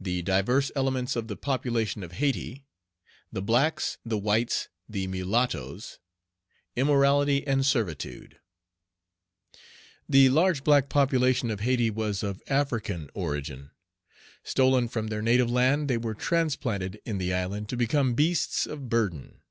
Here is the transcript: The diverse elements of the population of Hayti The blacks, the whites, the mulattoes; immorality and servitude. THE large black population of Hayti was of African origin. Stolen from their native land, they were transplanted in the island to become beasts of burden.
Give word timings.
The 0.00 0.22
diverse 0.22 0.72
elements 0.74 1.14
of 1.14 1.28
the 1.28 1.36
population 1.36 2.02
of 2.02 2.10
Hayti 2.14 2.64
The 3.30 3.40
blacks, 3.40 3.96
the 4.04 4.18
whites, 4.18 4.68
the 4.88 5.06
mulattoes; 5.06 6.00
immorality 6.74 7.46
and 7.46 7.64
servitude. 7.64 8.40
THE 10.08 10.30
large 10.30 10.64
black 10.64 10.88
population 10.88 11.48
of 11.48 11.60
Hayti 11.60 11.90
was 11.90 12.24
of 12.24 12.42
African 12.48 13.08
origin. 13.14 13.70
Stolen 14.42 14.88
from 14.88 15.06
their 15.06 15.22
native 15.22 15.48
land, 15.48 15.86
they 15.86 15.96
were 15.96 16.14
transplanted 16.14 17.00
in 17.04 17.18
the 17.18 17.32
island 17.32 17.68
to 17.68 17.76
become 17.76 18.14
beasts 18.14 18.66
of 18.66 18.88
burden. 18.88 19.42